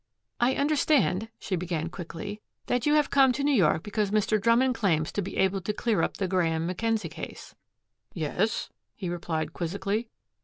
[0.39, 4.41] "I understand," she began quickly, "that you have come to New York because Mr.
[4.41, 7.53] Drummond claims to be able to clear up the Graeme Mackenzie case."
[8.11, 10.09] "Yes?" he replied quizzically.